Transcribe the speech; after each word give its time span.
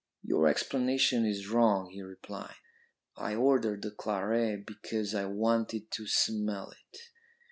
"'Your 0.23 0.47
explanation 0.47 1.27
is 1.27 1.47
wrong,' 1.47 1.91
he 1.91 2.01
replied. 2.01 2.55
'I 3.17 3.35
ordered 3.35 3.81
the 3.83 3.91
claret 3.91 4.65
because 4.65 5.13
I 5.13 5.25
wanted 5.25 5.91
to 5.91 6.07
smell 6.07 6.71
it.' 6.71 7.01